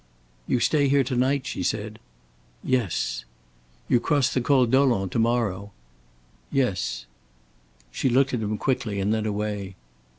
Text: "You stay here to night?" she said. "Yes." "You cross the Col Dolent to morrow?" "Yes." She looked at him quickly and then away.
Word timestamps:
"You 0.47 0.59
stay 0.59 0.87
here 0.87 1.03
to 1.03 1.15
night?" 1.15 1.45
she 1.45 1.61
said. 1.61 1.99
"Yes." 2.63 3.23
"You 3.87 3.99
cross 3.99 4.33
the 4.33 4.41
Col 4.41 4.65
Dolent 4.65 5.11
to 5.11 5.19
morrow?" 5.19 5.73
"Yes." 6.51 7.05
She 7.91 8.09
looked 8.09 8.33
at 8.33 8.39
him 8.39 8.57
quickly 8.57 8.99
and 8.99 9.13
then 9.13 9.27
away. 9.27 9.75